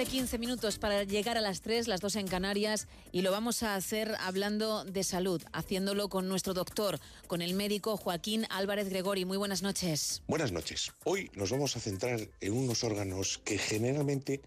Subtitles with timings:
[0.00, 3.62] de 15 minutos para llegar a las 3, las 2 en Canarias, y lo vamos
[3.62, 9.26] a hacer hablando de salud, haciéndolo con nuestro doctor, con el médico Joaquín Álvarez Gregori.
[9.26, 10.22] Muy buenas noches.
[10.26, 10.92] Buenas noches.
[11.04, 14.40] Hoy nos vamos a centrar en unos órganos que generalmente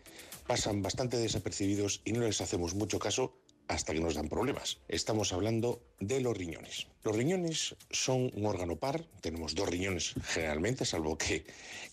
[0.48, 3.36] pasan bastante desapercibidos y no les hacemos mucho caso
[3.68, 4.80] hasta que nos dan problemas.
[4.88, 6.88] Estamos hablando de los riñones.
[7.04, 11.46] Los riñones son un órgano par, tenemos dos riñones generalmente, salvo que,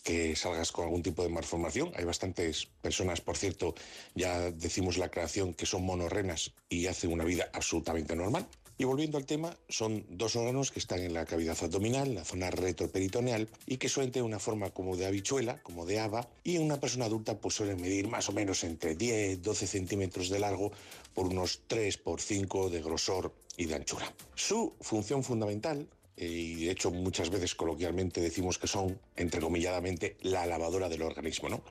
[0.04, 1.92] que salgas con algún tipo de malformación.
[1.96, 3.74] Hay bastantes personas, por cierto,
[4.14, 8.46] ya decimos la aclaración que son monorrenas y hacen una vida absolutamente normal.
[8.80, 12.50] Y volviendo al tema, son dos órganos que están en la cavidad abdominal, la zona
[12.50, 16.62] retroperitoneal, y que suelen tener una forma como de habichuela, como de haba, y en
[16.62, 20.72] una persona adulta pues suelen medir más o menos entre 10, 12 centímetros de largo
[21.12, 24.14] por unos 3 por 5 de grosor y de anchura.
[24.34, 25.86] Su función fundamental
[26.20, 31.48] y de hecho muchas veces coloquialmente decimos que son, entrecomilladamente, la lavadora del organismo.
[31.48, 31.62] ¿no?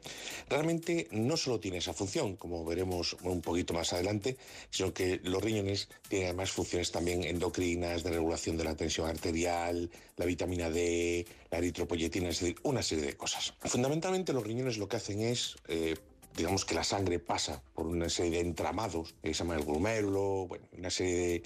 [0.49, 4.37] Realmente no solo tiene esa función, como veremos un poquito más adelante,
[4.71, 9.89] sino que los riñones tienen además funciones también endocrinas, de regulación de la tensión arterial,
[10.17, 13.53] la vitamina D, la eritropoyetina, es decir, una serie de cosas.
[13.61, 15.55] Fundamentalmente los riñones lo que hacen es...
[15.67, 15.95] Eh,
[16.39, 20.47] digamos que la sangre pasa por una serie de entramados, que se llama el glomérulo,
[20.77, 21.43] una serie de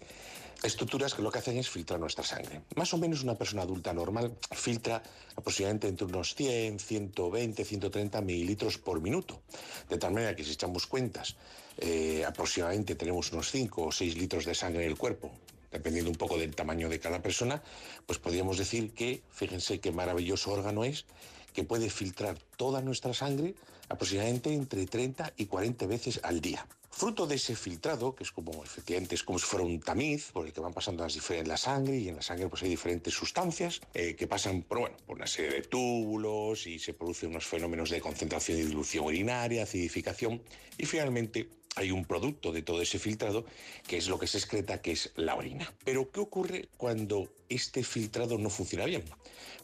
[0.61, 2.61] estructuras que lo que hacen es filtrar nuestra sangre.
[2.75, 5.02] Más o menos una persona adulta normal filtra
[5.35, 9.41] aproximadamente entre unos 100, 120, 130 mililitros por minuto.
[9.89, 11.35] De tal manera que si echamos cuentas,
[11.80, 15.31] eh, aproximadamente tenemos unos 5 o 6 litros de sangre en el cuerpo
[15.72, 17.63] dependiendo un poco del tamaño de cada persona,
[18.05, 21.05] pues podríamos decir que, fíjense qué maravilloso órgano es,
[21.53, 23.55] que puede filtrar toda nuestra sangre
[23.89, 26.65] aproximadamente entre 30 y 40 veces al día.
[26.95, 30.45] Fruto de ese filtrado, que es como efectivamente es como si fuera un tamiz por
[30.45, 33.11] el que van pasando las diferentes la sangre y en la sangre pues hay diferentes
[33.15, 37.47] sustancias eh, que pasan por bueno por una serie de túbulos y se producen unos
[37.47, 40.44] fenómenos de concentración y dilución urinaria, acidificación
[40.78, 43.45] y finalmente hay un producto de todo ese filtrado
[43.88, 45.73] que es lo que se excreta, que es la orina.
[45.84, 49.03] Pero ¿qué ocurre cuando este filtrado no funciona bien?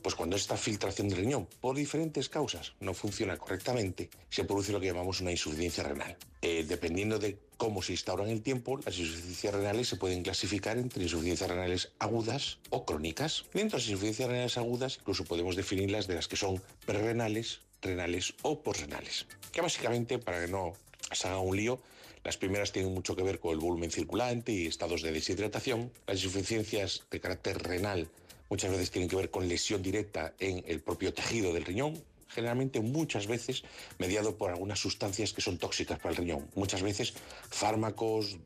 [0.01, 4.79] Pues cuando esta filtración del riñón, por diferentes causas, no funciona correctamente, se produce lo
[4.79, 6.17] que llamamos una insuficiencia renal.
[6.41, 10.77] Eh, dependiendo de cómo se instaura en el tiempo, las insuficiencias renales se pueden clasificar
[10.77, 13.43] entre insuficiencias renales agudas o crónicas.
[13.53, 18.33] Dentro de las insuficiencias renales agudas, incluso podemos definirlas de las que son prerenales, renales
[18.41, 19.27] o posrenales.
[19.51, 20.73] Que básicamente, para que no
[21.11, 21.79] se haga un lío.
[22.23, 25.91] Las primeras tienen mucho que ver con el volumen circulante y estados de deshidratación.
[26.05, 28.09] Las insuficiencias de carácter renal
[28.49, 32.79] muchas veces tienen que ver con lesión directa en el propio tejido del riñón, generalmente
[32.79, 33.63] muchas veces
[33.97, 36.47] mediado por algunas sustancias que son tóxicas para el riñón.
[36.55, 37.13] Muchas veces
[37.49, 38.37] fármacos,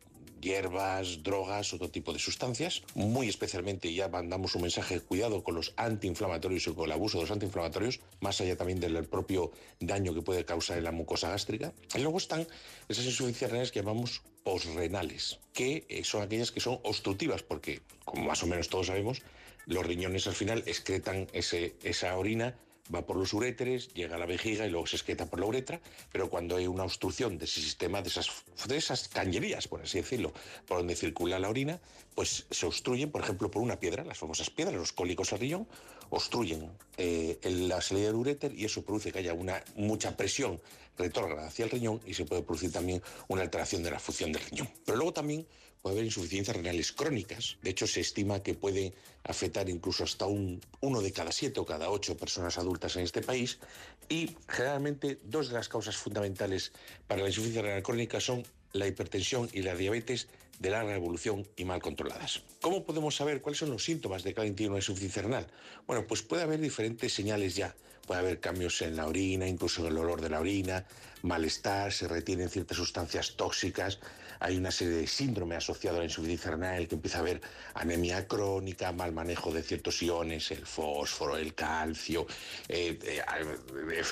[0.44, 2.84] hierbas, drogas, otro tipo de sustancias.
[2.94, 7.18] Muy especialmente ya mandamos un mensaje de cuidado con los antiinflamatorios y con el abuso
[7.18, 11.30] de los antiinflamatorios, más allá también del propio daño que puede causar en la mucosa
[11.30, 11.74] gástrica.
[11.96, 12.46] Y luego están
[12.90, 18.25] esas insuficiencias renales que llamamos posrenales, que eh, son aquellas que son obstructivas, porque como
[18.25, 19.22] más o menos todos sabemos,
[19.66, 22.56] los riñones al final excretan ese, esa orina
[22.94, 25.79] va por los uréteres, llega a la vejiga y luego se excreta por la uretra,
[26.11, 28.29] pero cuando hay una obstrucción de ese sistema, de esas,
[28.67, 30.33] de esas cañerías, por así decirlo,
[30.67, 31.79] por donde circula la orina,
[32.16, 35.67] pues se obstruyen, por ejemplo, por una piedra, las famosas piedras, los cólicos al riñón,
[36.09, 40.61] obstruyen eh, la salida del uréter y eso produce que haya una mucha presión
[40.97, 44.44] retrógrada hacia el riñón y se puede producir también una alteración de la función del
[44.44, 44.69] riñón.
[44.85, 45.47] Pero luego también
[45.83, 47.57] puede haber insuficiencias renales crónicas.
[47.61, 48.94] De hecho, se estima que puede
[49.25, 53.21] afectar incluso hasta un, uno de cada siete o cada ocho personas adultas en este
[53.21, 53.59] país.
[54.07, 56.71] Y generalmente dos de las causas fundamentales
[57.05, 60.29] para la insuficiencia renal crónica son la hipertensión y la diabetes
[60.59, 62.44] de larga evolución y mal controladas.
[62.62, 65.47] ¿Cómo podemos saber cuáles son los síntomas de que alguien tiene una insuficiencia renal?
[65.88, 67.75] Bueno, pues puede haber diferentes señales ya.
[68.06, 70.86] Puede haber cambios en la orina, incluso en el olor de la orina,
[71.22, 74.00] malestar, se retienen ciertas sustancias tóxicas,
[74.44, 77.40] hay una serie de síndrome asociado a la insuficiencia renal que empieza a haber
[77.75, 82.27] anemia crónica, mal manejo de ciertos iones, el fósforo, el calcio.
[82.68, 83.22] Eh, eh,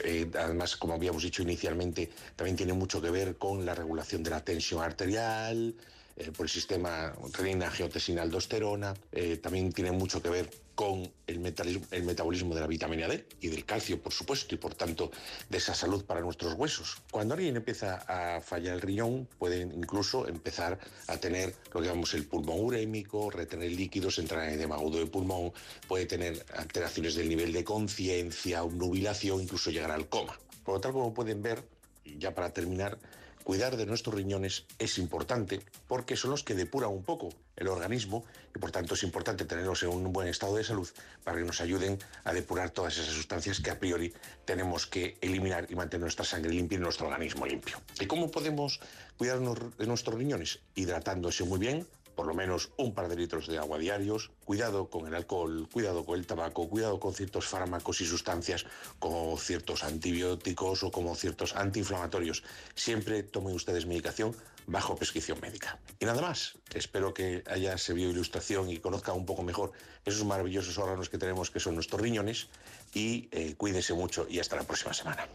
[0.05, 4.29] eh, además, como habíamos dicho inicialmente, también tiene mucho que ver con la regulación de
[4.29, 5.75] la tensión arterial,
[6.15, 8.93] eh, por el sistema renina, angiotensina, aldosterona.
[9.11, 13.65] Eh, también tiene mucho que ver con el, metabolismo de la vitamina D y del
[13.65, 15.11] calcio, por supuesto, y por tanto
[15.49, 16.97] de esa salud para nuestros huesos.
[17.11, 22.13] Cuando alguien empieza a fallar el riñón, puede incluso empezar a tener lo que llamamos
[22.15, 25.53] el pulmón urémico, retener líquidos, entrar en edema agudo de pulmón,
[25.87, 30.39] puede tener alteraciones del nivel de conciencia, obnubilación, incluso llegar al coma.
[30.63, 31.63] Por lo tanto, como pueden ver,
[32.03, 32.97] ya para terminar,
[33.43, 38.23] Cuidar de nuestros riñones es importante porque son los que depuran un poco el organismo
[38.55, 40.87] y por tanto es importante tenerlos en un buen estado de salud
[41.23, 44.13] para que nos ayuden a depurar todas esas sustancias que a priori
[44.45, 47.81] tenemos que eliminar y mantener nuestra sangre limpia y nuestro organismo limpio.
[47.99, 48.79] ¿Y cómo podemos
[49.17, 50.59] cuidarnos de nuestros riñones?
[50.75, 51.87] Hidratándose muy bien,
[52.21, 56.05] por lo menos un par de litros de agua diarios, cuidado con el alcohol, cuidado
[56.05, 58.67] con el tabaco, cuidado con ciertos fármacos y sustancias
[58.99, 62.43] como ciertos antibióticos o como ciertos antiinflamatorios.
[62.75, 64.35] Siempre tomen ustedes medicación
[64.67, 65.79] bajo prescripción médica.
[65.99, 69.71] Y nada más, espero que haya servido ilustración y conozca un poco mejor
[70.05, 72.49] esos maravillosos órganos que tenemos que son nuestros riñones
[72.93, 75.27] y eh, cuídense mucho y hasta la próxima semana.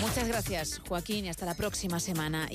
[0.00, 2.46] Muchas gracias, Joaquín, y hasta la próxima semana.